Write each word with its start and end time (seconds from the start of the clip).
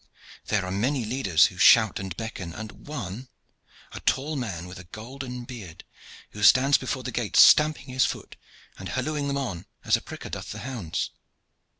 There 0.47 0.65
are 0.65 0.71
many 0.71 1.05
leaders 1.05 1.45
who 1.53 1.59
shout 1.59 1.99
and 1.99 2.17
beckon, 2.17 2.53
and 2.55 2.87
one, 2.87 3.27
a 3.91 3.99
tall 3.99 4.35
man 4.35 4.65
with 4.67 4.79
a 4.79 4.85
golden 4.85 5.43
beard, 5.43 5.83
who 6.31 6.41
stands 6.41 6.79
before 6.79 7.03
the 7.03 7.11
gate 7.11 7.35
stamping 7.35 7.85
his 7.93 8.07
foot 8.07 8.35
and 8.79 8.89
hallooing 8.89 9.27
them 9.27 9.37
on, 9.37 9.67
as 9.85 9.95
a 9.95 10.01
pricker 10.01 10.29
doth 10.29 10.51
the 10.53 10.59
hounds. 10.61 11.11